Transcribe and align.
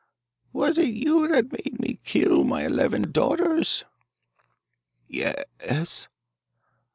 'Was 0.51 0.79
it 0.79 0.95
you 0.95 1.27
that 1.27 1.51
made 1.51 1.79
me 1.79 1.99
kill 2.03 2.43
my 2.43 2.65
eleven 2.65 3.11
daughters?' 3.11 3.83
'Ye 5.07 5.27
e 5.27 5.33
s! 5.61 6.07